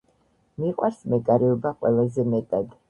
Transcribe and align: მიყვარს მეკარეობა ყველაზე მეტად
მიყვარს 0.63 1.03
მეკარეობა 1.15 1.77
ყველაზე 1.83 2.29
მეტად 2.37 2.79